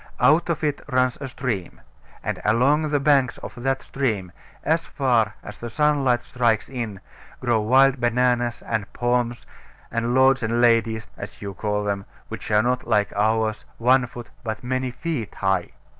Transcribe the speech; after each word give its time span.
Out 0.19 0.49
of 0.49 0.63
it 0.63 0.81
runs 0.91 1.19
a 1.21 1.27
stream; 1.27 1.79
and 2.23 2.41
along 2.43 2.89
the 2.89 2.99
banks 2.99 3.37
of 3.37 3.53
that 3.61 3.83
stream, 3.83 4.31
as 4.63 4.87
far 4.87 5.35
as 5.43 5.59
the 5.59 5.69
sunlight 5.69 6.23
strikes 6.23 6.67
in, 6.69 6.99
grow 7.39 7.61
wild 7.61 7.99
bananas, 7.99 8.63
and 8.65 8.91
palms, 8.93 9.45
and 9.91 10.15
lords 10.15 10.41
and 10.41 10.59
ladies 10.59 11.05
(as 11.17 11.39
you 11.39 11.53
call 11.53 11.83
them), 11.83 12.05
which 12.29 12.49
are 12.49 12.63
not, 12.63 12.87
like 12.87 13.13
ours, 13.15 13.63
one 13.77 14.07
foot, 14.07 14.31
but 14.43 14.63
many 14.63 14.89
feet 14.89 15.35
high. 15.35 15.69